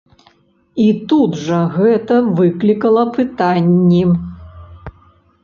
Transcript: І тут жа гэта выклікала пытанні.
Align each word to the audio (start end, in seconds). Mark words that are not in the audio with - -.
І 0.85 0.85
тут 1.11 1.31
жа 1.43 1.59
гэта 1.75 2.15
выклікала 2.39 3.03
пытанні. 3.19 4.03